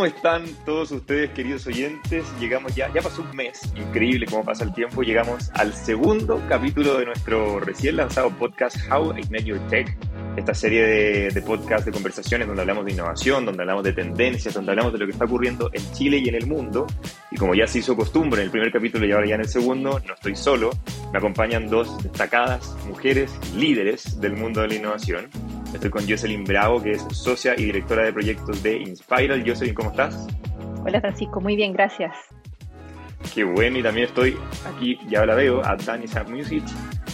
[0.00, 2.24] ¿Cómo están todos ustedes, queridos oyentes?
[2.40, 5.02] Llegamos ya, ya pasó un mes, increíble cómo pasa el tiempo.
[5.02, 9.94] Llegamos al segundo capítulo de nuestro recién lanzado podcast How I Ignite Your Tech,
[10.40, 14.54] esta serie de, de podcasts de conversaciones donde hablamos de innovación, donde hablamos de tendencias,
[14.54, 16.86] donde hablamos de lo que está ocurriendo en Chile y en el mundo.
[17.30, 19.48] Y como ya se hizo costumbre en el primer capítulo y ahora ya en el
[19.48, 20.70] segundo, no estoy solo,
[21.12, 25.28] me acompañan dos destacadas mujeres líderes del mundo de la innovación.
[25.72, 29.44] Estoy con Jocelyn Bravo, que es socia y directora de proyectos de Inspiral.
[29.46, 30.26] Jocelyn, ¿cómo estás?
[30.84, 32.16] Hola Francisco, muy bien, gracias.
[33.34, 36.64] Qué bueno, y también estoy aquí, ya la veo, a Danisa Music.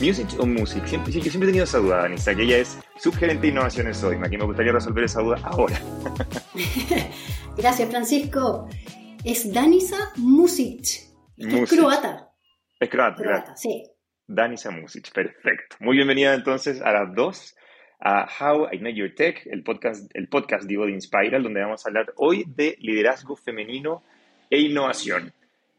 [0.00, 0.84] ¿Music o Music?
[0.86, 4.16] Siempre, yo siempre he tenido esa duda, Danisa, que ella es subgerente de innovaciones hoy.
[4.22, 5.80] Aquí me gustaría resolver esa duda ahora.
[7.56, 8.68] Gracias, Francisco.
[9.24, 10.82] Es Danisa Music.
[11.38, 12.30] Es croata.
[12.78, 13.84] Es croata, croata sí.
[14.26, 15.76] Danisa Music, perfecto.
[15.80, 17.56] Muy bienvenida entonces a las dos
[17.98, 21.86] a How I Know Your Tech, el podcast, el podcast digo, de Inspiral, donde vamos
[21.86, 24.02] a hablar hoy de liderazgo femenino
[24.50, 25.32] e innovación.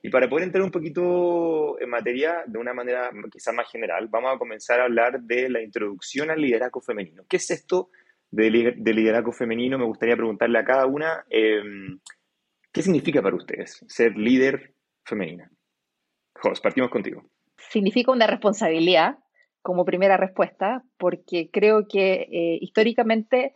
[0.07, 4.33] Y para poder entrar un poquito en materia de una manera quizás más general, vamos
[4.33, 7.23] a comenzar a hablar de la introducción al liderazgo femenino.
[7.27, 7.89] ¿Qué es esto
[8.31, 9.77] de, liderazgo femenino?
[9.77, 11.99] Me gustaría preguntarle a cada una, em,
[12.71, 15.51] ¿qué significa para ustedes ser líder femenina?
[16.35, 17.29] Jos, partimos contigo.
[17.57, 19.17] Significa una responsabilidad,
[19.61, 23.55] como primera respuesta, porque creo que eh, históricamente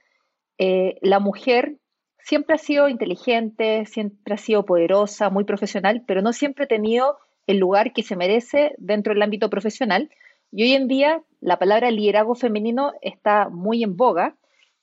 [0.57, 1.77] eh, la mujer
[2.23, 7.17] siempre ha sido inteligente, siempre ha sido poderosa, muy profesional, pero no siempre ha tenido
[7.47, 10.09] el lugar que se merece dentro del ámbito profesional.
[10.51, 14.35] Y hoy en día la palabra liderazgo femenino está muy en boga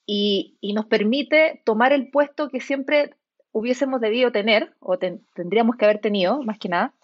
[0.06, 3.14] y, nos permite tomar el puesto que siempre
[3.52, 6.94] hubiésemos debido tener o tendríamos que haber tenido, más que nada.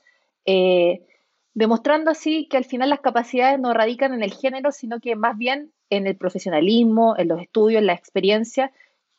[0.46, 1.02] Eh,
[1.54, 5.36] demostrando así que al final las capacidades no radican en el género, sino que más
[5.36, 8.72] bien en el profesionalismo, en los estudios, en la experiencia.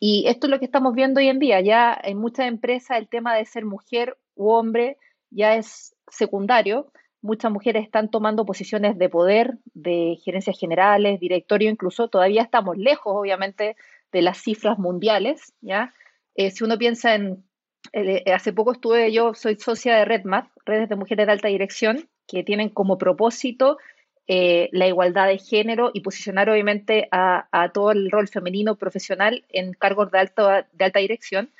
[0.08, 1.62] Y esto es lo que estamos viendo hoy en día.
[1.62, 4.98] Ya en muchas empresas el tema de ser mujer u hombre
[5.32, 6.92] ya es secundario.
[7.24, 12.08] Muchas mujeres están tomando posiciones de poder, de gerencias generales, directorio incluso.
[12.08, 13.78] Todavía estamos lejos, obviamente,
[14.12, 15.54] de las cifras mundiales.
[15.62, 15.92] ¿ya?
[16.36, 17.44] Eh, si uno piensa en...
[17.92, 22.08] Eh, hace poco estuve, yo soy socia de RedMath, Redes de Mujeres de Alta Dirección,
[22.28, 23.80] que tienen como propósito
[24.28, 29.74] eh, la igualdad de género y posicionar obviamente a, todo el rol femenino profesional en
[29.74, 31.52] cargos de, alto, de alta dirección.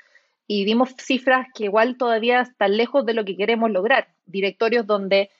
[0.48, 4.08] Y vimos cifras que igual todavía están lejos de lo que queremos lograr.
[4.26, 5.30] Directorios donde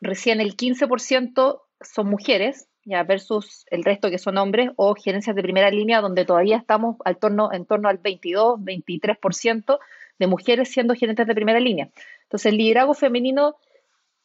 [0.00, 5.42] recién el 15% son mujeres, ya versus el resto que son hombres, o gerencias de
[5.42, 9.78] primera línea donde todavía estamos al torno, en torno al 22, 23%
[10.18, 11.90] de mujeres siendo gerentes de primera línea.
[12.24, 13.56] Entonces, el liderazgo femenino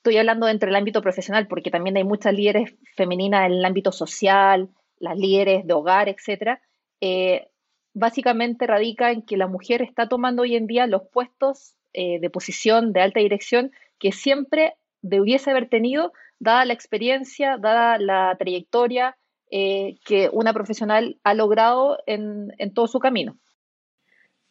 [0.08, 3.92] estoy hablando dentro del ámbito profesional, porque también hay muchas líderes femeninas en el ámbito
[3.92, 4.70] social,
[5.00, 6.62] las líderes de hogar, etcétera.
[7.02, 7.50] Eh,
[7.94, 12.30] básicamente radica en que la mujer está tomando hoy en día los puestos eh, de
[12.30, 19.18] posición de alta dirección que siempre debiese haber tenido, dada la experiencia, dada la trayectoria
[19.52, 23.38] eh, que una profesional ha logrado en todo su camino.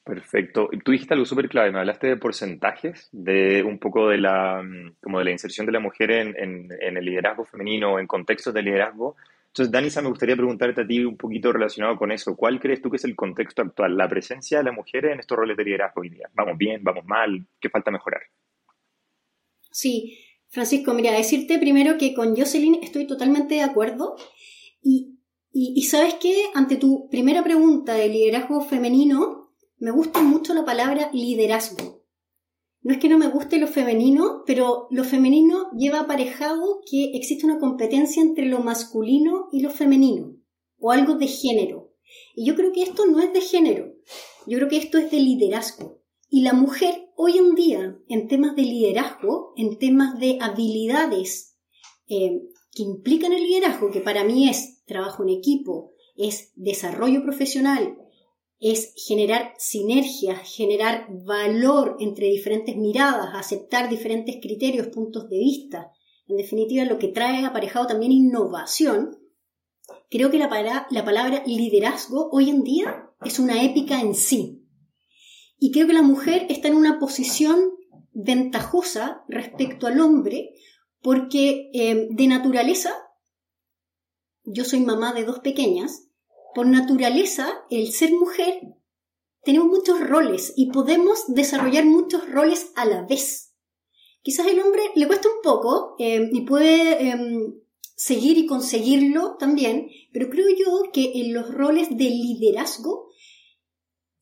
[0.07, 0.71] Perfecto.
[0.85, 4.99] Tú dijiste algo súper clave, me hablaste de porcentajes, de un poco de la, mm,
[5.03, 9.17] como de la inserción de la mujer en, el liderazgo femenino, en contextos de liderazgo.
[9.49, 12.37] Entonces, Danisa, me gustaría preguntarte a ti un poquito relacionado con eso.
[12.37, 15.37] ¿Cuál crees tú que es el contexto actual, la presencia de la mujer en estos
[15.37, 16.31] roles de liderazgo hoy día?
[16.35, 16.85] ¿Vamos bien?
[16.85, 17.45] ¿Vamos mal?
[17.59, 18.21] ¿Qué falta mejorar?
[19.73, 24.15] Sí, Francisco, mira, decirte primero que con Jocelyn estoy totalmente de acuerdo.
[24.81, 25.19] Y,
[25.53, 29.46] y, y sabes que ante tu primera pregunta de liderazgo femenino,
[29.79, 32.03] me gusta mucho la palabra liderazgo.
[32.81, 37.45] No es que no me guste lo femenino, pero lo femenino lleva aparejado que existe
[37.45, 40.37] una competencia entre lo masculino y lo femenino,
[40.79, 41.93] o algo de género.
[42.35, 43.93] Y yo creo que esto no es de género,
[44.47, 46.01] yo creo que esto es de liderazgo.
[46.31, 51.57] Y la mujer hoy en día, en temas de liderazgo, en temas de habilidades
[52.09, 57.99] eh, que implican el liderazgo, que para mí es trabajo en equipo, es desarrollo profesional,
[58.59, 65.91] es generar sinergias, generar valor entre diferentes miradas, aceptar diferentes criterios, puntos de vista.
[66.27, 69.19] En definitiva, lo que trae aparejado también innovación.
[70.11, 74.63] Creo que la, palabra, liderazgo hoy en día es una épica en sí.
[75.59, 77.73] Y creo que la mujer está en una posición
[78.13, 80.55] ventajosa respecto al hombre
[81.03, 82.95] porque eh, de naturaleza,
[84.45, 86.06] yo soy mamá de dos pequeñas,
[86.57, 88.63] por naturaleza, el ser mujer,
[89.45, 93.53] tenemos muchos roles y podemos desarrollar muchos roles a la vez.
[94.23, 97.61] Quizás el hombre le cuesta un poco eh, y puede em,
[97.95, 103.11] seguir y conseguirlo también, pero creo yo que en los roles de liderazgo,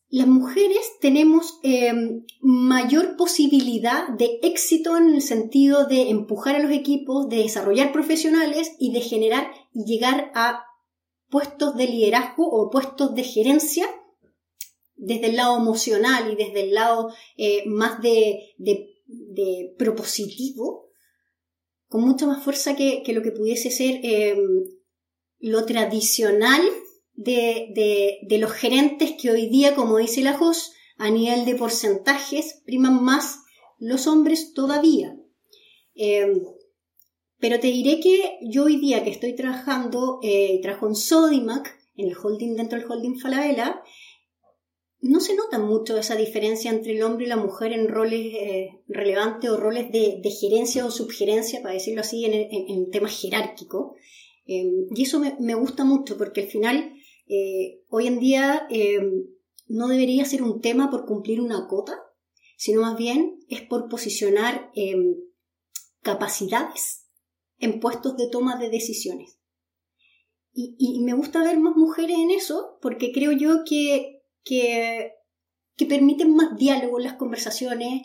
[0.09, 6.73] las mujeres tenemos em, mayor posibilidad de éxito en el sentido de empujar a los
[6.73, 10.65] equipos, de desarrollar profesionales y de generar y llegar a
[11.35, 13.87] puestos de liderazgo o puestos de gerencia
[14.95, 18.55] desde el lado emocional y desde el lado eh, más de,
[19.77, 20.91] propositivo,
[21.89, 24.63] con mucha más fuerza que, lo que pudiese ser em,
[25.41, 26.63] lo tradicional
[27.15, 33.03] de, los gerentes que hoy día, como dice la JOS, a nivel de porcentajes, priman
[33.03, 33.41] más
[33.81, 35.17] los hombres todavía.
[35.97, 36.45] Em,
[37.45, 42.09] pero te diré que yo hoy día que estoy trabajando, eh, trabajo en Sodimac, en
[42.09, 43.83] el holding dentro del holding Falabella,
[45.03, 48.81] no se nota mucho esa diferencia entre el hombre y la mujer en roles eh,
[48.89, 53.93] relevantes o roles de, gerencia o subgerencia, para decirlo así, en, temas jerárquicos.
[54.47, 56.95] Em, y eso me, gusta mucho porque al final,
[57.29, 58.67] eh, hoy en día,
[59.69, 61.93] no debería ser un tema por cumplir una cota,
[62.57, 64.71] sino más bien es por posicionar
[66.01, 67.04] capacidades
[67.59, 69.39] en puestos de toma de decisiones.
[70.57, 75.15] Y, me gusta ver más mujeres en eso porque creo yo que, que,
[75.89, 78.03] permiten más diálogo en las conversaciones.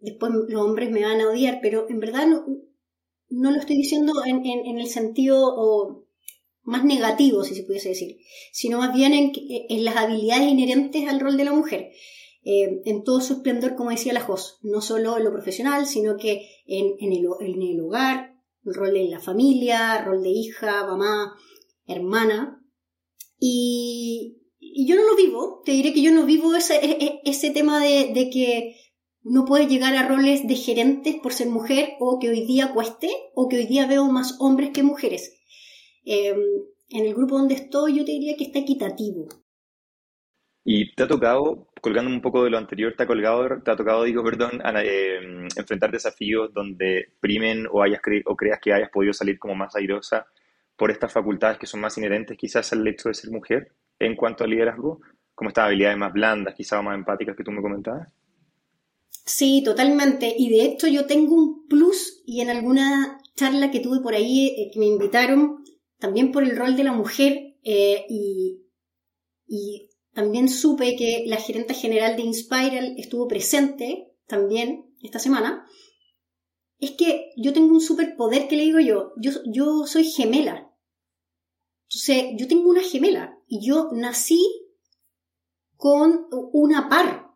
[0.00, 4.44] Después los hombres me van a odiar, pero en verdad no, lo estoy diciendo en,
[4.76, 6.04] el sentido
[6.62, 8.18] más negativo, si se pudiese decir,
[8.52, 11.92] sino más bien en, las habilidades inherentes al rol de la mujer.
[12.42, 16.16] Eh, en todo su esplendor, como decía la Jos, no solo en lo profesional, sino
[16.16, 18.35] que en, el, en el hogar,
[18.66, 21.34] el rol en la familia, rol de hija, mamá,
[21.86, 22.62] hermana.
[23.38, 27.50] Y, yo no lo vivo, te diré que yo no vivo ese, e, e, ese
[27.50, 28.76] tema de, de que
[29.22, 33.10] no puede llegar a roles de gerentes por ser mujer o que hoy día cueste
[33.34, 35.32] o que hoy día veo más hombres que mujeres.
[36.04, 36.40] Em,
[36.88, 39.26] en el grupo donde estoy yo te diría que está equitativo.
[40.68, 43.76] ¿Y te ha tocado, colgando un poco de lo anterior, te ha, colgado, te ha
[43.76, 49.12] tocado, digo, perdón, em, enfrentar desafíos donde primen o, hayas o creas que hayas podido
[49.12, 50.26] salir como más airosa
[50.76, 54.42] por estas facultades que son más inherentes quizás al hecho de ser mujer en cuanto
[54.42, 55.00] al liderazgo,
[55.36, 58.12] como estas habilidades más blandas, quizás más empáticas que tú me comentabas?
[59.08, 60.34] Sí, totalmente.
[60.36, 64.48] Y de hecho yo tengo un plus y en alguna charla que tuve por ahí
[64.48, 65.64] eh, que me invitaron
[65.98, 68.62] también por el rol de la mujer eh, y,
[70.16, 75.64] también supe que la gerente general de Inspiral estuvo presente también esta semana.
[76.78, 80.74] Es que yo tengo un superpoder que le digo yo, yo, yo soy gemela.
[81.84, 84.42] Entonces, yo tengo una gemela y yo nací
[85.76, 87.26] con una par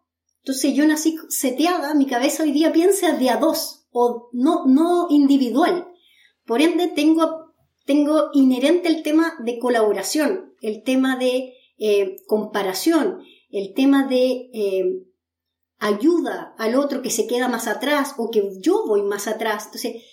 [0.43, 5.07] entonces yo nací seteada, mi cabeza hoy día piensa de a dos, o no, no
[5.11, 5.87] individual.
[6.47, 7.53] Por ende, tengo,
[7.85, 15.07] tengo inherente el tema de colaboración, el tema de eh, comparación, el tema de eh,
[15.79, 19.65] ayuda al otro que se queda más atrás o que yo voy más atrás.
[19.65, 20.05] Entonces,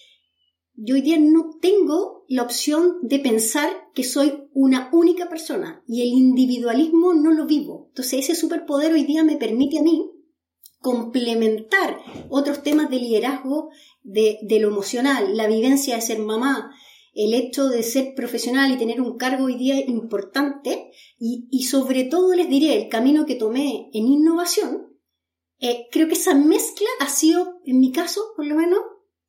[0.73, 6.01] yo hoy día no tengo la opción de pensar que soy una única persona y
[6.01, 7.87] el individualismo no lo vivo.
[7.89, 10.09] Entonces, ese superpoder hoy día me permite a mí
[10.79, 11.97] complementar
[12.29, 13.69] otros temas de liderazgo
[14.03, 16.71] de, lo emocional, la vivencia de ser mamá,
[17.17, 22.36] el hecho de ser profesional y tener un cargo hoy día importante y, sobre todo
[22.36, 24.95] les diré el camino que tomé en innovación,
[25.59, 28.79] eh, creo que esa mezcla ha sido, en mi caso por lo menos,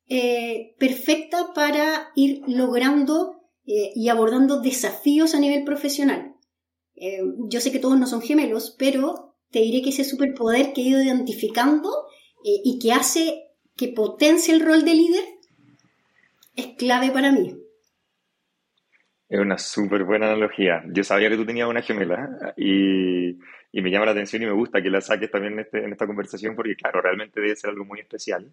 [0.07, 6.35] eh, perfecta para ir logrando eh, y abordando desafíos a nivel profesional.
[7.49, 10.89] yo sé que todos no son gemelos, pero te diré que ese superpoder que he
[10.89, 11.89] ido identificando
[12.43, 15.25] y que hace que potencie el rol de líder
[16.55, 17.55] es clave para mí.
[19.29, 20.83] Es una súper buena analogía.
[20.87, 23.37] Yo sabía que tú tenías una gemela y,
[23.73, 26.55] me llama la atención y me gusta que la saques también en, este, esta conversación
[26.55, 28.51] porque, claro, realmente debe ser algo muy especial.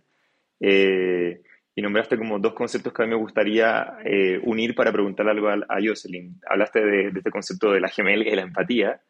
[0.61, 1.40] Eh,
[1.75, 5.49] y nombraste como dos conceptos que a mí me gustaría eh, unir para preguntarle algo
[5.49, 6.38] a, a Jocelyn.
[6.47, 9.00] Hablaste de, de, este concepto de la gemela y la empatía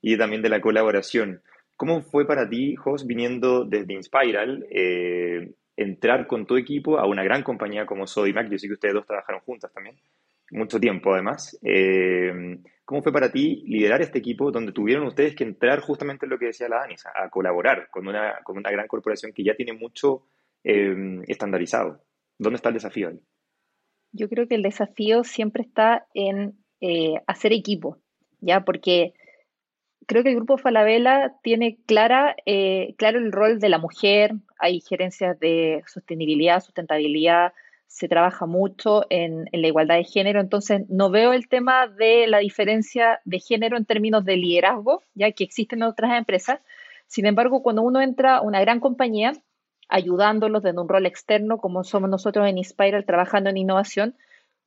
[0.00, 1.42] y también de la colaboración.
[1.76, 7.24] ¿Cómo fue para ti, Jos, viniendo desde Inspiral, eh, entrar con tu equipo a una
[7.24, 8.48] gran compañía como Sodimac?
[8.50, 9.96] Yo sé que ustedes dos trabajaron juntas también,
[10.52, 11.58] mucho tiempo además.
[11.62, 16.30] Eh, ¿Cómo fue para ti liderar este equipo donde tuvieron ustedes que entrar justamente en
[16.30, 19.54] lo que decía la Danis, a colaborar con una, con una gran corporación que ya
[19.54, 20.26] tiene mucho
[20.64, 20.94] eh,
[21.26, 22.02] estandarizado?
[22.38, 23.20] ¿Dónde está el desafío ahí?
[24.12, 26.58] Yo creo que el desafío siempre está en
[27.28, 27.98] hacer equipo,
[28.40, 28.64] ¿ya?
[28.64, 29.14] Porque
[30.06, 34.80] creo que el grupo Falabella tiene clara, eh, claro el rol de la mujer, hay
[34.80, 37.52] gerencias de sostenibilidad, sustentabilidad,
[37.92, 42.38] se trabaja mucho en, la igualdad de género, entonces no veo el tema de la
[42.38, 46.60] diferencia de género en términos de liderazgo, ya que existen en otras empresas.
[47.06, 49.34] Sin embargo, cuando uno entra a una gran compañía,
[49.90, 54.16] ayudándolos desde un rol externo, como somos nosotros en Inspiral trabajando en innovación,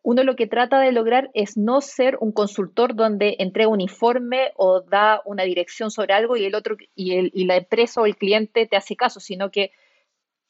[0.04, 4.52] uno lo que trata de lograr es no ser un consultor donde entrega un informe
[4.56, 8.06] o da una dirección sobre algo y el otro y, el, y la empresa o
[8.06, 9.72] el cliente te hace caso, sino que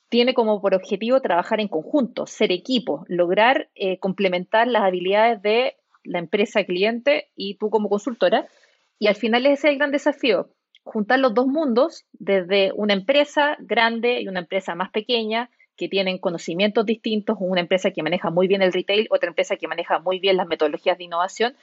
[0.09, 5.75] tiene como por objetivo trabajar en conjunto, ser equipo, lograr eh, complementar las habilidades de
[6.03, 8.47] la empresa cliente y tú como consultora.
[8.99, 10.51] Y al final ese es el gran desafío,
[10.83, 16.19] juntar los dos mundos desde una empresa grande y una empresa más pequeña que tienen
[16.19, 20.19] conocimientos distintos, una empresa que maneja muy bien el retail, otra empresa que maneja muy
[20.19, 21.55] bien las metodologías de innovación,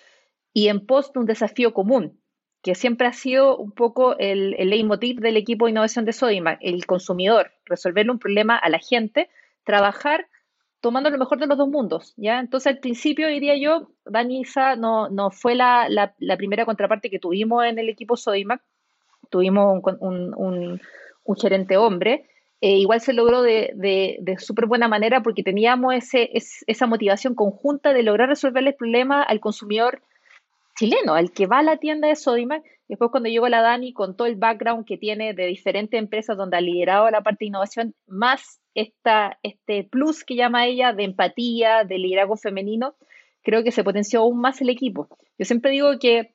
[0.53, 2.21] y en pos de un desafío común,
[2.63, 6.59] que siempre ha sido un poco el, el leitmotiv del equipo de innovación de Sodimac,
[6.63, 9.29] el consumidor, resolverle un problema a la gente,
[9.65, 10.29] trabajar
[10.81, 12.41] tomando lo mejor de los dos mundos, ¿ya?
[12.41, 17.65] Entonces, al principio, diría yo, Danisa no, no fue la, la, primera contraparte que tuvimos
[17.65, 18.63] en el equipo Sodimac,
[19.31, 20.81] tuvimos un, un,
[21.25, 22.27] un, gerente hombre,
[22.61, 26.31] eh, igual se logró de, de, de súper buena manera porque teníamos ese,
[26.67, 30.03] esa motivación conjunta de lograr resolverle el problema al consumidor
[30.75, 32.63] chileno, el que va a la tienda de Sodimac.
[32.89, 36.57] Después cuando llegó la Dani con todo el background que tiene de diferentes empresas donde
[36.57, 41.85] ha liderado la parte de innovación, más esta, este plus que llama ella de empatía,
[41.85, 42.95] de liderazgo femenino,
[43.43, 45.09] creo que se potenció aún más el equipo.
[45.39, 46.35] Yo siempre digo que,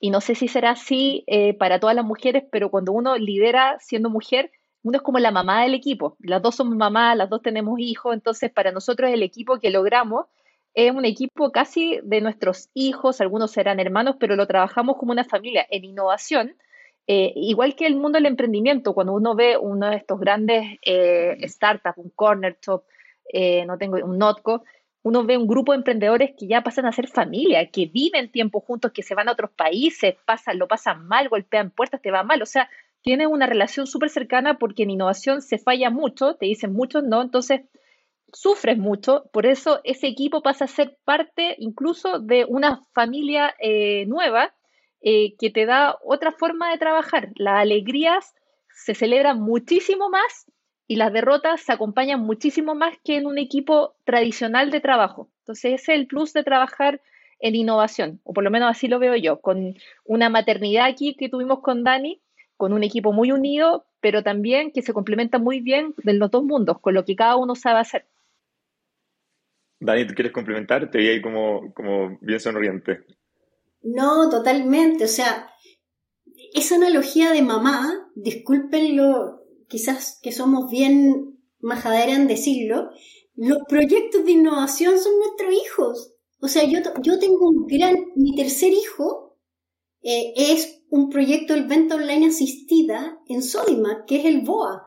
[0.00, 3.76] y no sé si será así eh, para todas las mujeres, pero cuando uno lidera
[3.80, 4.50] siendo mujer,
[4.82, 6.16] uno es como la mamá del equipo.
[6.18, 10.26] Las dos somos mamás, las dos tenemos hijos, entonces para nosotros el equipo que logramos
[10.74, 15.24] es un equipo casi de nuestros hijos, algunos serán hermanos, pero lo trabajamos como una
[15.24, 16.56] familia en innovación.
[17.06, 21.36] Eh, igual que el mundo del emprendimiento, cuando uno ve uno de estos grandes eh,
[21.48, 22.84] startups, un corner top,
[23.32, 24.62] eh, no tengo un Notco,
[25.02, 28.60] uno ve un grupo de emprendedores que ya pasan a ser familia, que viven tiempo
[28.60, 32.22] juntos, que se van a otros países, pasan, lo pasan mal, golpean puertas, te va
[32.22, 32.40] mal.
[32.40, 32.70] O sea,
[33.02, 37.20] tienen una relación súper cercana porque en innovación se falla mucho, te dicen muchos no,
[37.20, 37.62] entonces
[38.32, 44.06] sufres mucho, por eso ese equipo pasa a ser parte incluso de una familia eh,
[44.06, 44.54] nueva
[45.00, 47.30] eh, que te da otra forma de trabajar.
[47.36, 48.34] Las alegrías
[48.74, 50.46] se celebran muchísimo más
[50.86, 55.28] y las derrotas se acompañan muchísimo más que en un equipo tradicional de trabajo.
[55.40, 57.00] Entonces ese es el plus de trabajar
[57.40, 59.74] en innovación, o por lo menos así lo veo yo, con
[60.04, 62.22] una maternidad aquí que tuvimos con Dani,
[62.56, 66.44] con un equipo muy unido, pero también que se complementa muy bien de los dos
[66.44, 68.06] mundos, con lo que cada uno sabe hacer.
[69.84, 70.90] Dani, ¿tú quieres complementar?
[70.90, 73.04] Te vi ahí como, como bien sonriente.
[73.82, 75.04] No, totalmente.
[75.04, 75.50] O sea,
[76.54, 82.90] esa analogía de mamá, discúlpenlo, quizás que somos bien majadera en decirlo,
[83.34, 86.14] los proyectos de innovación son nuestros hijos.
[86.40, 89.38] O sea, yo, yo tengo un gran, mi tercer hijo
[90.02, 94.86] eh, es un proyecto de venta online asistida en Sodimac, que es el BOA,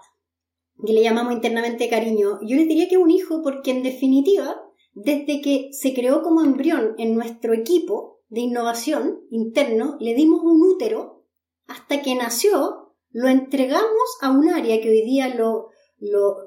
[0.85, 2.39] que le llamamos internamente cariño.
[2.43, 4.61] Yo les diría que es un hijo porque en definitiva
[4.95, 10.61] desde que se creó como embrión en nuestro equipo de innovación interno, le dimos un
[10.63, 11.25] útero
[11.67, 16.37] hasta que nació, lo entregamos a un área que hoy día lo, lo,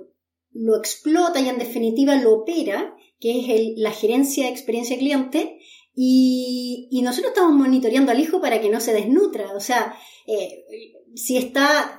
[0.53, 5.59] lo explota y en definitiva lo opera, que es la gerencia de experiencia cliente,
[6.01, 9.53] y, nosotros estamos monitoreando al hijo para que no se desnutra.
[9.57, 9.97] O sea,
[10.29, 10.65] eh,
[11.17, 11.99] si está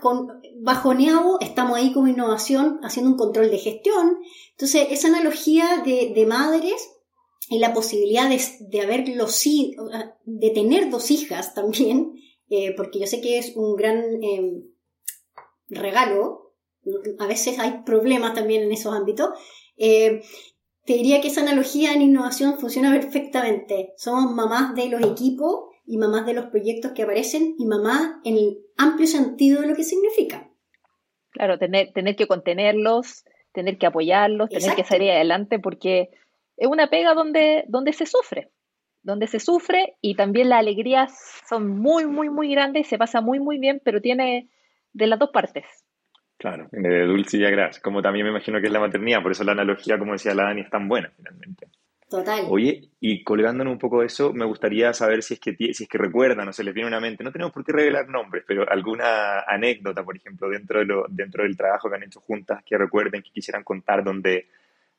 [0.62, 4.20] bajoneado, estamos ahí como innovación haciendo un control de gestión.
[4.52, 6.90] Entonces, esa analogía de, madres
[7.50, 12.14] y la posibilidad de, haber los, de tener dos hijas también,
[12.50, 14.64] eh, porque yo sé que es un gran em,
[15.68, 16.54] regalo,
[17.20, 19.32] a veces hay problemas también en esos ámbitos,
[19.76, 20.22] eh,
[20.90, 23.94] te diría que esa analogía en innovación funciona perfectamente.
[23.96, 28.38] Somos mamás de los equipos y mamás de los proyectos que aparecen y mamás en
[28.38, 30.50] el amplio sentido de lo que significa.
[31.30, 36.10] Claro, tener, tener que contenerlos, tener que apoyarlos, tener que salir adelante, porque
[36.58, 38.50] es una pega donde, donde se sufre,
[39.04, 41.14] donde se sufre y también las alegrías
[41.48, 44.50] son muy, muy, muy grandes, se pasa muy, muy bien, pero tiene
[44.94, 45.66] de las dos partes.
[46.40, 49.44] Claro, de dulce y agraz, como también me imagino que es la maternidad, por eso
[49.44, 51.68] la analogía, como decía la Dani, es tan buena finalmente.
[52.10, 52.46] Total.
[52.48, 55.90] Oye, y colgándonos un poco de eso, me gustaría saber si es que si es
[55.90, 58.46] que recuerdan o se les viene a una mente, no tenemos por qué revelar nombres,
[58.48, 62.64] pero alguna anécdota, por ejemplo, dentro, de lo, dentro del trabajo que han hecho juntas,
[62.66, 64.48] que recuerden, que quisieran contar, donde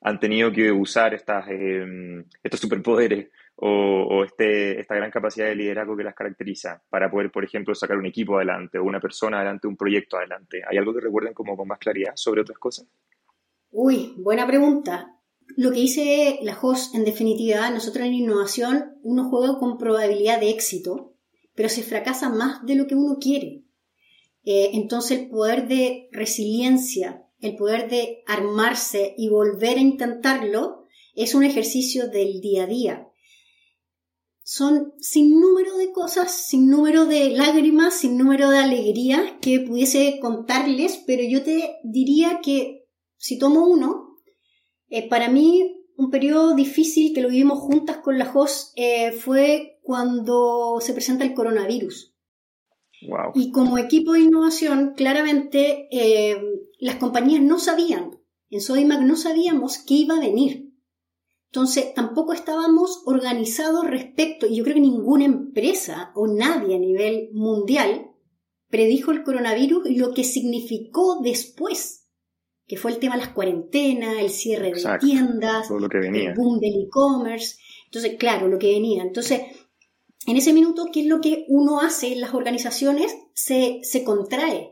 [0.02, 3.28] han tenido que usar estas, em, estos superpoderes
[3.62, 7.96] o, este, esta gran capacidad de liderazgo que las caracteriza para poder, por ejemplo, sacar
[7.96, 10.62] un equipo adelante o una persona adelante, un proyecto adelante.
[10.68, 12.86] ¿Hay algo que recuerden como con más claridad sobre otras cosas?
[13.70, 15.20] Uy, buena pregunta
[15.56, 20.50] lo que dice la host, en definitiva, nosotros en innovación, uno juega con probabilidad de
[20.50, 21.14] éxito,
[21.54, 23.64] pero se fracasa más de lo que uno quiere.
[24.44, 31.34] Eh, entonces el poder de resiliencia, el poder de armarse y volver a intentarlo, es
[31.34, 33.08] un ejercicio del día a día.
[34.52, 40.18] Son sin número de cosas, sin número de lágrimas, sin número de alegrías que pudiese
[40.20, 44.16] contarles, pero yo te diría que si tomo uno,
[44.88, 49.78] eh, para mí un periodo difícil que lo vivimos juntas con la host eh, fue
[49.84, 52.12] cuando se presenta el coronavirus.
[53.36, 56.42] Y como equipo de innovación, claramente eh,
[56.80, 60.69] las compañías no sabían, en Sodimac no sabíamos qué iba a venir.
[61.52, 67.30] Entonces, tampoco estábamos organizados respecto, y yo creo que ninguna empresa o nadie a nivel
[67.32, 68.12] mundial
[68.68, 72.06] predijo el coronavirus y lo que significó después,
[72.68, 77.56] que fue el tema de las cuarentenas, el cierre de tiendas, el boom del e-commerce.
[77.86, 79.02] Entonces, claro, lo que venía.
[79.02, 79.40] Entonces,
[80.28, 83.12] en ese minuto, ¿qué es lo que uno hace en las organizaciones?
[83.34, 84.69] Se, se contrae.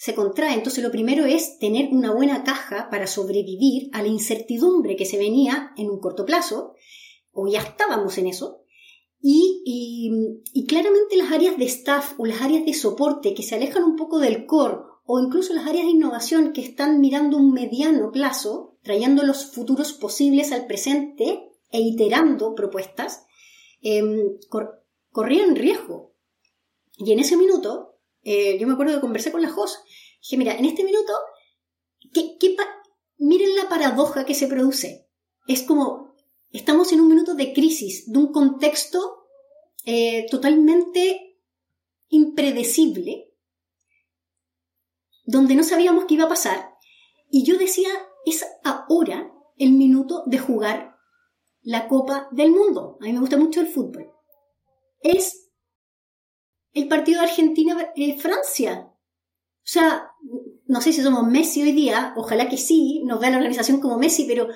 [0.00, 0.54] Se contrae.
[0.54, 5.18] Entonces, lo primero es tener una buena caja para sobrevivir a la incertidumbre que se
[5.18, 6.74] venía en un corto plazo,
[7.32, 8.62] o ya estábamos en eso.
[9.20, 13.96] Y, claramente las áreas de staff o las áreas de soporte que se alejan un
[13.96, 18.78] poco del core, o incluso las áreas de innovación que están mirando un mediano plazo,
[18.82, 23.26] trayendo los futuros posibles al presente e iterando propuestas,
[23.82, 24.38] Em,
[25.10, 26.14] corrían riesgo.
[26.98, 27.89] Y en ese minuto,
[28.22, 29.84] eh, yo me acuerdo que conversé con la host,
[30.20, 31.12] dije, mira, en este minuto,
[32.12, 32.36] ¿qué,
[33.18, 35.06] miren la paradoja que se produce.
[35.46, 36.14] Es como,
[36.52, 39.26] estamos en un minuto de crisis, de un contexto
[39.84, 41.38] eh, totalmente
[42.08, 43.32] impredecible,
[45.24, 46.74] donde no sabíamos qué iba a pasar,
[47.30, 47.90] y yo decía,
[48.24, 50.96] es ahora el minuto de jugar
[51.62, 52.98] la Copa del Mundo.
[53.00, 54.10] A mí me gusta mucho el fútbol.
[55.02, 55.49] Es
[56.72, 58.88] el partido de Argentina-Francia.
[58.90, 60.10] O sea,
[60.66, 63.98] no sé si somos Messi hoy día, ojalá que sí, nos vea la organización como
[63.98, 64.48] Messi, pero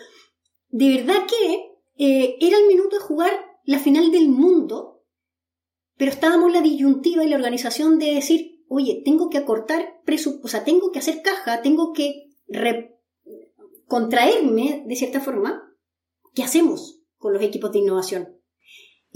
[0.69, 3.33] de verdad que eh, era el minuto de jugar
[3.65, 5.05] la final del mundo,
[5.97, 10.51] pero estábamos la disyuntiva y la organización de decir, oye, tengo que acortar presupuesto, o
[10.51, 12.31] sea, tengo que hacer caja, tengo que
[13.87, 15.63] contraerme de cierta forma,
[16.35, 18.41] ¿qué hacemos con los equipos de innovación?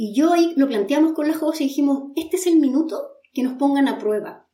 [0.00, 3.42] Y yo ahí lo planteamos con la JOS y dijimos, este es el minuto que
[3.42, 4.48] nos pongan a prueba.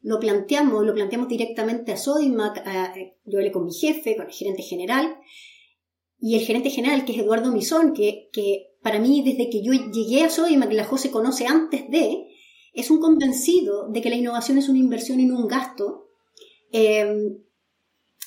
[0.00, 2.64] Lo planteamos, lo planteamos directamente a Sodimac,
[3.24, 5.16] yo hablé con mi jefe, con el gerente general,
[6.20, 9.72] y el gerente general, que es Eduardo Misón, que, que para mí desde que yo
[9.72, 12.28] llegué a Sodimac, la JOS se conoce antes de,
[12.74, 16.10] es un convencido de que la innovación es una inversión y no un gasto,
[16.70, 17.40] eh,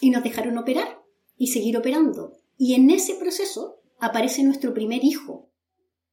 [0.01, 1.03] y nos dejaron operar
[1.37, 2.33] y seguir operando.
[2.57, 5.50] Y en ese proceso aparece nuestro primer hijo,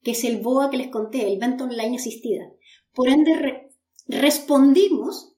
[0.02, 2.50] que es el BOA que les conté, el venta online asistida.
[2.94, 3.70] Por ende,
[4.06, 5.34] respondimos,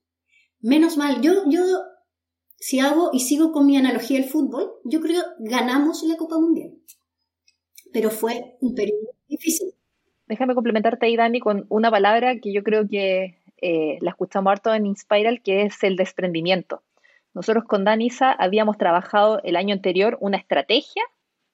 [0.60, 1.60] menos mal, yo, yo,
[2.56, 6.74] si hago y sigo con mi analogía del fútbol, yo creo ganamos la Copa Mundial.
[7.92, 9.74] Pero fue un periodo difícil.
[10.26, 14.72] Déjame complementarte ahí, Dani, con una palabra que yo creo que eh, la escuchamos harto
[14.72, 16.82] en Inspiral, que es el desprendimiento.
[17.34, 21.02] Nosotros con Danisa habíamos trabajado el año anterior una estrategia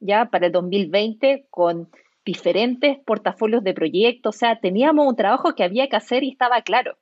[0.01, 1.91] ya para el 2020 con
[2.27, 6.61] diferentes portafolios de proyectos, o sea, teníamos un trabajo que había que hacer y estaba
[6.63, 6.99] claro.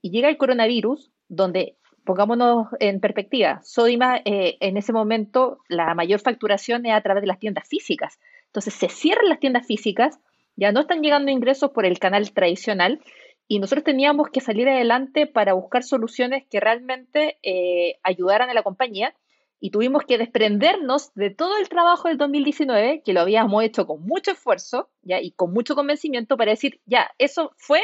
[0.00, 6.20] Y llega el coronavirus, donde, pongámonos en perspectiva, Sodima eh, en ese momento la mayor
[6.20, 8.18] facturación es a través de las tiendas físicas.
[8.46, 10.18] Entonces se cierran las tiendas físicas,
[10.56, 13.00] ya no están llegando ingresos por el canal tradicional
[13.48, 18.62] y nosotros teníamos que salir adelante para buscar soluciones que realmente eh, ayudaran a la
[18.62, 19.14] compañía
[19.64, 24.02] y tuvimos que desprendernos de todo el trabajo del 2019, que lo habíamos hecho con
[24.02, 25.20] mucho esfuerzo ¿ya?
[25.20, 27.80] y con mucho convencimiento para decir, ya, eso fue,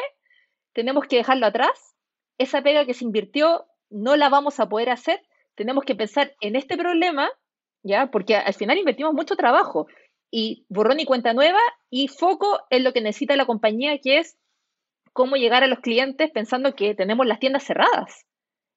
[0.72, 1.94] tenemos que dejarlo atrás,
[2.36, 5.22] esa pega que se invirtió no la vamos a poder hacer,
[5.54, 7.30] tenemos que pensar en este problema,
[7.84, 8.10] ¿ya?
[8.10, 9.86] porque al final invertimos mucho trabajo
[10.32, 11.60] y borrón y cuenta nueva
[11.90, 14.36] y foco en lo que necesita la compañía, que es
[15.12, 18.26] cómo llegar a los clientes pensando que tenemos las tiendas cerradas.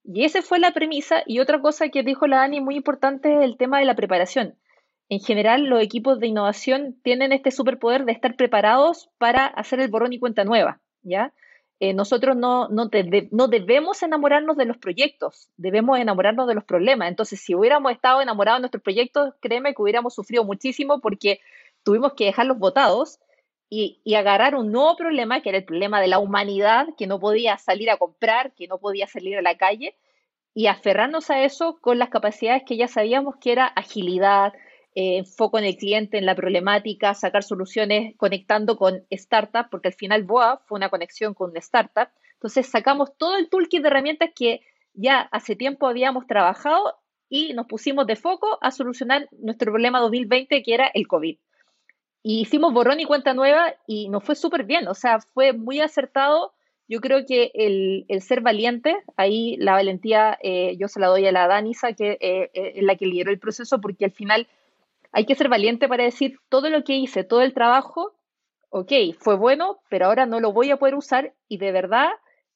[0.03, 1.23] Y esa fue la premisa.
[1.25, 4.55] Y otra cosa que dijo la Dani muy importante es el tema de la preparación.
[5.09, 9.89] En general, los equipos de innovación tienen este superpoder de estar preparados para hacer el
[9.89, 11.33] borrón y cuenta nueva, ¿ya?
[11.81, 12.89] Eh, nosotros no, no,
[13.31, 17.09] no, debemos enamorarnos de los proyectos, debemos enamorarnos de los problemas.
[17.09, 21.39] Entonces, si hubiéramos estado enamorados de nuestros proyectos, créeme que hubiéramos sufrido muchísimo porque
[21.83, 23.19] tuvimos que dejarlos votados
[23.73, 27.57] y, agarrar un nuevo problema, que era el problema de la humanidad, que no podía
[27.57, 29.95] salir a comprar, que no podía salir a la calle,
[30.53, 34.51] y aferrarnos a eso con las capacidades que ya sabíamos que era agilidad,
[34.93, 39.93] eh, foco en el cliente, en la problemática, sacar soluciones conectando con startups, porque al
[39.93, 42.10] final BOA fue una conexión con una startup.
[42.34, 44.60] Entonces sacamos todo el toolkit de herramientas que
[44.93, 46.95] ya hace tiempo habíamos trabajado
[47.29, 51.38] y nos pusimos de foco a solucionar nuestro problema 2020, que era el COVID.
[52.23, 55.79] Y hicimos borrón y cuenta nueva y nos fue súper bien, o sea, fue muy
[55.79, 56.53] acertado.
[56.88, 61.31] Yo creo que el, ser valiente, ahí la valentía eh, yo se la doy a
[61.31, 64.47] la Danisa, que eh, eh, es la que lideró el proceso, porque al final
[65.12, 68.13] hay que ser valiente para decir todo lo que hice, todo el trabajo,
[68.69, 72.10] ok, fue bueno, pero ahora no lo voy a poder usar y de verdad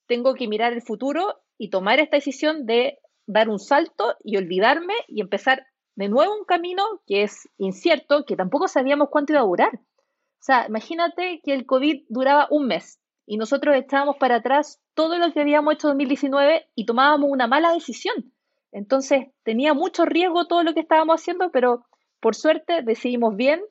[0.08, 4.94] tengo que mirar el futuro y tomar esta decisión de dar un salto y olvidarme
[5.08, 9.46] y empezar de nuevo un camino que es incierto, que tampoco sabíamos cuánto iba a
[9.46, 9.76] durar.
[9.76, 15.18] O sea, imagínate que el COVID duraba un mes y nosotros estábamos para atrás todo
[15.18, 18.32] lo que habíamos hecho en 2019 y tomábamos una mala decisión.
[18.72, 21.86] Entonces tenía mucho riesgo todo lo que estábamos haciendo, pero
[22.20, 23.62] por suerte decidimos bien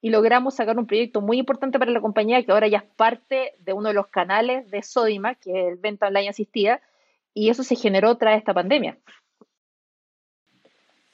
[0.00, 3.52] y logramos sacar un proyecto muy importante para la compañía que ahora ya es parte
[3.58, 6.80] de uno de los canales de Sodima, que es el venta online asistida,
[7.34, 8.98] y eso se generó tras esta pandemia.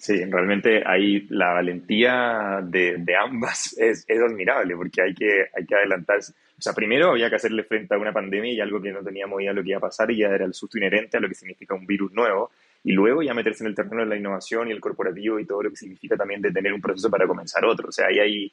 [0.02, 6.32] Sí, realmente ahí la valentía de, ambas es, admirable porque hay que, hay que adelantarse.
[6.58, 9.40] O sea, primero había que hacerle frente a una pandemia y algo que no teníamos
[9.40, 11.28] idea de lo que iba a pasar y ya era el susto inherente a lo
[11.28, 12.50] que significa un virus nuevo.
[12.82, 15.62] Y luego ya meterse en el terreno de la innovación y el corporativo y todo
[15.62, 17.90] lo que significa también de tener un proceso para comenzar otro.
[17.90, 18.52] O sea, ahí hay,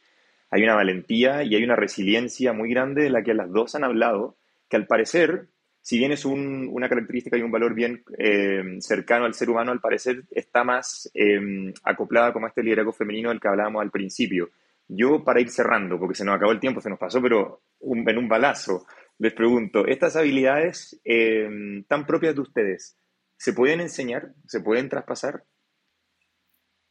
[0.52, 3.84] hay una valentía y hay una resiliencia muy grande de la que las dos han
[3.84, 4.36] hablado,
[4.70, 5.48] que al parecer
[5.82, 9.80] si bien es una característica y un valor bien eh, cercano al ser humano, al
[9.80, 14.50] parecer está más eh, acoplada como este liderazgo femenino del que hablábamos al principio.
[14.88, 18.18] Yo, para ir cerrando, porque se nos acabó el tiempo, se nos pasó, pero en
[18.18, 18.86] un balazo,
[19.20, 21.48] les pregunto, ¿estas habilidades eh,
[21.88, 22.98] tan propias de ustedes,
[23.38, 24.34] ¿se pueden enseñar?
[24.48, 25.44] ¿Se pueden traspasar?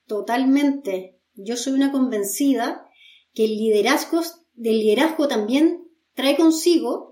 [0.07, 1.19] Totalmente.
[1.35, 2.89] Yo soy una convencida
[3.35, 4.23] que el liderazgo,
[4.57, 7.08] liderazgo también trae consigo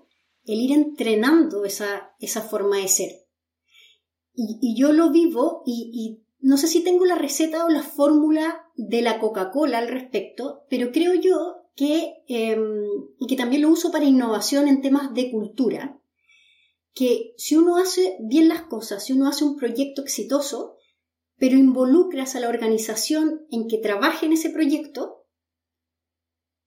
[0.47, 3.11] el ir entrenando esa, esa forma de ser.
[4.33, 9.03] Y, yo lo vivo y, no sé si tengo la receta o la fórmula de
[9.03, 12.85] la Coca-Cola al respecto, pero creo yo que, em,
[13.19, 16.01] y que también lo uso para innovación en temas de cultura,
[16.95, 20.77] que si uno hace bien las cosas, si uno hace un proyecto exitoso,
[21.39, 25.27] pero involucras a la organización en que trabaje en ese proyecto,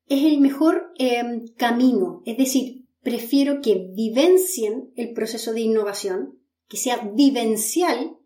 [0.08, 2.22] es el mejor em, camino.
[2.26, 8.18] Es decir, prefiero que vivencien el proceso de innovación, que sea vivencial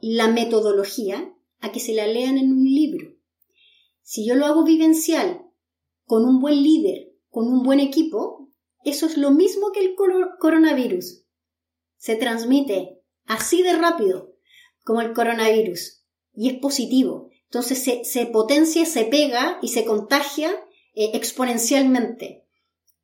[0.00, 3.14] la metodología, a que se la lean en un libro.
[4.02, 5.46] Si yo lo hago vivencial,
[6.04, 8.50] con un buen líder, con un buen equipo,
[8.84, 9.94] eso es lo mismo que el
[10.38, 11.24] coronavirus.
[11.96, 14.34] Se transmite así de rápido
[14.84, 16.04] como el coronavirus
[16.34, 17.30] y es positivo.
[17.44, 20.50] Entonces se, potencia, se pega y se contagia
[20.94, 22.41] eh, exponencialmente.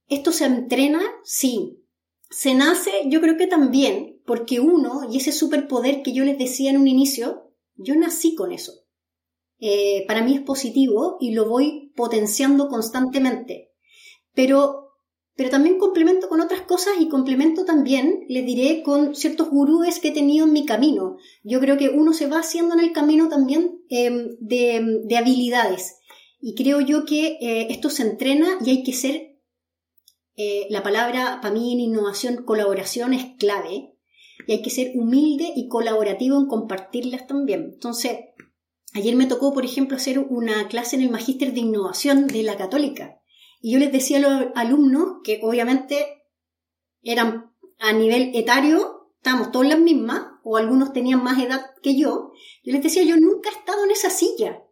[0.08, 1.00] ¿Esto se entrena?
[1.22, 1.84] Sí.
[2.30, 2.90] ¿Se nace?
[3.06, 6.88] Yo creo que también, porque uno, y ese superpoder que yo les decía en un
[6.88, 8.72] inicio, yo nací con eso.
[9.60, 13.72] Eh, para mí es positivo y lo voy potenciando constantemente.
[14.34, 14.92] Pero,
[15.34, 20.08] pero también complemento con otras cosas y complemento también, les diré, con ciertos gurúes que
[20.08, 21.16] he tenido en mi camino.
[21.42, 25.96] Yo creo que uno se va haciendo en el camino también em, de, habilidades.
[26.40, 29.27] Y creo yo que eh, esto se entrena y hay que ser
[30.38, 33.92] eh, la palabra para mí en innovación, colaboración es clave
[34.46, 37.72] y hay que ser humilde y colaborativo en compartirlas también.
[37.74, 38.18] Entonces,
[38.94, 42.56] ayer me tocó, por ejemplo, hacer una clase en el Magíster de Innovación de la
[42.56, 43.18] Católica
[43.60, 46.24] y yo les decía a los alumnos que obviamente
[47.02, 52.32] eran a nivel etario, estábamos todas las mismas, o algunos tenían más edad que yo,
[52.62, 54.62] yo les decía, yo nunca he estado en esa silla.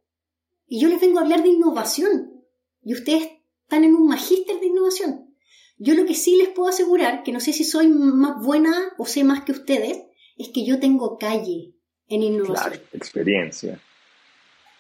[0.67, 2.43] Y yo les vengo a hablar de innovación.
[2.83, 3.29] Y ustedes
[3.63, 5.26] están en un magíster de innovación.
[5.79, 9.07] Yo lo que sí les puedo asegurar, que no sé si soy más buena o
[9.07, 9.99] sé más que ustedes,
[10.37, 11.75] es que yo tengo calle
[12.09, 12.71] en innovación.
[12.71, 13.81] Claro, experiencia.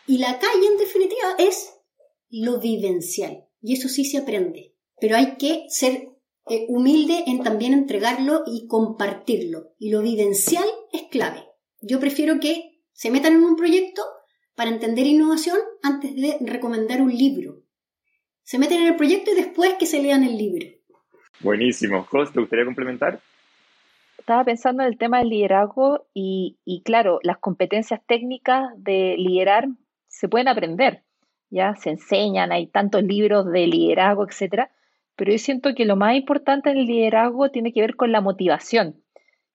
[0.06, 1.74] Y la calle, en definitiva, es
[2.30, 3.44] lo vivencial.
[3.60, 4.74] Y eso sí se aprende.
[5.00, 6.08] Pero hay que ser
[6.48, 9.74] eh, humilde en también entregarlo y compartirlo.
[9.78, 11.44] Y lo vivencial es clave.
[11.80, 14.02] Yo prefiero que se metan en un proyecto
[14.54, 17.62] para entender innovación antes de recomendar un libro.
[18.42, 20.66] Se meten en el proyecto y después que se lean el libro.
[21.40, 22.04] Buenísimo.
[22.04, 23.20] Jos, ¿te gustaría complementar?
[24.18, 29.68] Estaba pensando en el tema del liderazgo y, claro, las competencias técnicas de liderar
[30.08, 31.04] se pueden aprender,
[31.50, 34.72] ya se enseñan, hay tantos libros de liderazgo, etcétera,
[35.14, 38.20] pero yo siento que lo más importante en el liderazgo tiene que ver con la
[38.20, 39.02] motivación,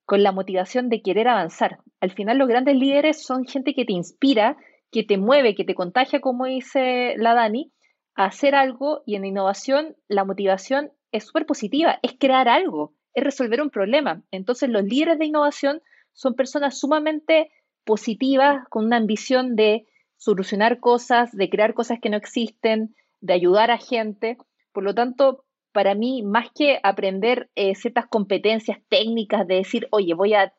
[0.06, 1.80] con la motivación de querer avanzar.
[2.00, 4.56] Al final los grandes líderes son gente que te inspira,
[4.90, 7.72] que te mueve, que te contagia, como dice la Dani,
[8.14, 13.22] a hacer algo y en innovación la motivación es súper positiva, es crear algo, es
[13.22, 14.22] resolver un problema.
[14.30, 17.50] Entonces los líderes de innovación son personas sumamente
[17.84, 23.70] positivas, con una ambición de solucionar cosas, de crear cosas que no existen, de ayudar
[23.70, 24.36] a gente.
[24.72, 30.14] Por lo tanto, para mí, más que aprender eh, ciertas competencias técnicas de decir, oye,
[30.14, 30.52] voy a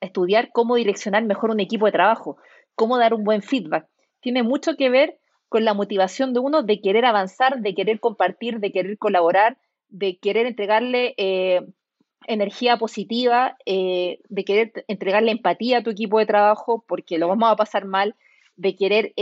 [0.00, 2.36] estudiar cómo direccionar mejor un equipo de trabajo,
[2.74, 3.86] cómo dar un buen feedback,
[4.20, 8.58] tiene mucho que ver con la motivación de uno de querer avanzar, de querer compartir,
[8.58, 9.58] de querer colaborar,
[9.94, 11.62] de querer entregarle eh,
[12.26, 17.50] energía positiva, eh, de querer entregarle empatía a tu equipo de trabajo, porque lo vamos
[17.50, 18.16] a pasar mal,
[18.56, 19.12] de querer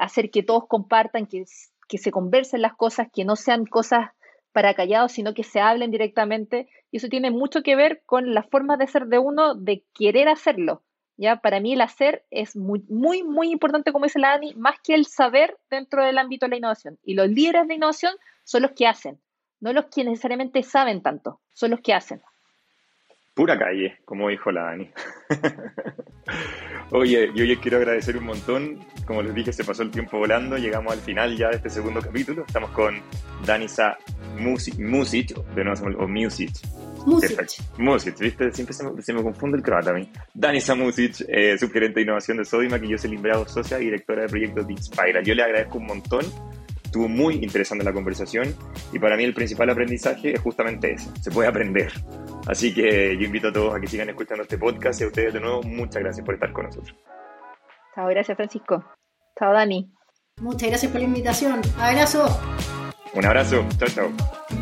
[0.00, 1.44] hacer que todos compartan, que,
[1.88, 4.10] que se conversen las cosas, que no sean cosas
[4.52, 6.68] para callados, sino que se hablen directamente.
[6.90, 10.28] Y eso tiene mucho que ver con la forma de ser de uno, de querer
[10.28, 10.82] hacerlo.
[11.16, 11.36] ¿ya?
[11.36, 14.94] Para mí el hacer es muy, muy, muy importante, como dice la Dani, más que
[14.94, 16.98] el saber dentro del ámbito de la innovación.
[17.02, 19.18] Y los líderes de innovación son los que hacen,
[19.62, 22.20] no los que necesariamente saben tanto, son los que hacen.
[23.32, 24.90] Pura calle, como dijo la Dani.
[26.90, 28.78] Oye, yo hoy quiero agradecer un montón.
[29.06, 30.58] Como les dije, se pasó el tiempo volando.
[30.58, 32.44] Llegamos al final ya de este segundo capítulo.
[32.46, 33.00] Estamos con
[33.46, 33.96] Danisa
[34.36, 36.50] Music, de nuevo, o Music.
[37.78, 38.18] Music.
[38.18, 38.52] ¿viste?
[38.52, 40.10] Siempre se me, confunde el croata a mí.
[40.34, 44.22] Danisa Music, eh, subgerente de innovación de Sodimac y yo soy Limbrado Socia y directora
[44.22, 45.22] de proyectos de Inspira.
[45.22, 46.26] Yo le agradezco un montón
[46.92, 48.54] Estuvo muy interesante la conversación
[48.92, 51.90] y para mí el principal aprendizaje es justamente eso, se puede aprender.
[52.46, 55.32] Así que yo invito a todos a que sigan escuchando este podcast y a ustedes
[55.32, 56.94] de nuevo muchas gracias por estar con nosotros.
[57.94, 58.84] Chao, gracias Francisco.
[59.38, 59.90] Chao Dani.
[60.42, 61.62] Muchas gracias por la invitación.
[61.78, 62.26] Abrazo.
[63.14, 63.66] Un abrazo.
[63.78, 64.61] Chao, chao.